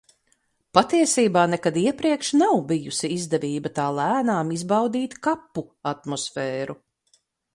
Patiesībā 0.77 1.41
nekad 1.53 1.75
iepriekš 1.81 2.31
nav 2.39 2.57
bijusi 2.71 3.11
izdevība 3.17 3.73
tā 3.81 3.85
lēnām 3.99 4.53
izbaudīt 4.57 5.15
kapu 5.29 5.65
atmosfēru. 5.95 6.79